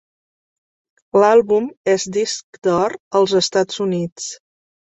L'àlbum 1.17 1.69
és 1.95 2.07
disc 2.17 2.61
d'or 2.69 2.99
als 3.21 3.37
Estats 3.45 3.81
Units. 3.89 4.31